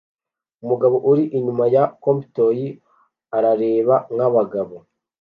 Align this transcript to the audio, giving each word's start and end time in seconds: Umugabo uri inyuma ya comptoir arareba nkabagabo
Umugabo 0.63 0.95
uri 1.11 1.23
inyuma 1.37 1.65
ya 1.75 1.83
comptoir 2.03 2.73
arareba 3.37 3.95
nkabagabo 4.13 4.75